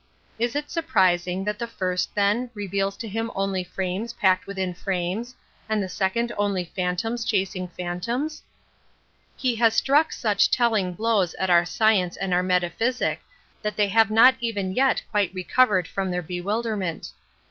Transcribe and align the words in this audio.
Is 0.39 0.55
it 0.55 0.71
surprising 0.71 1.43
that 1.43 1.59
the 1.59 1.67
first, 1.67 2.15
then, 2.15 2.49
reveals 2.55 2.97
to 2.97 3.07
him 3.07 3.29
only 3.35 3.63
frames, 3.63 4.13
packed 4.13 4.47
within 4.47 4.73
frames, 4.73 5.35
and 5.69 5.77
the 5.83 5.87
second 5.87 6.31
only 6.39 6.63
phantoms 6.75 7.23
chasing 7.23 7.67
phantoms? 7.67 8.41
He 9.37 9.53
has 9.57 9.75
struck 9.75 10.11
such 10.11 10.49
telling 10.49 10.93
blows 10.93 11.35
at 11.35 11.51
our 11.51 11.65
science 11.65 12.17
and 12.17 12.33
our 12.33 12.41
metaphysic 12.41 13.21
that 13.61 13.75
they 13.75 13.89
have 13.89 14.07
82 14.07 14.09
An 14.09 14.17
Introduction 14.17 14.35
to 14.35 14.47
not 14.49 14.49
even 14.65 14.75
yet 14.75 15.03
quite 15.11 15.33
recovered 15.35 15.87
from 15.87 16.09
their 16.09 16.23
bewilderment. 16.23 17.09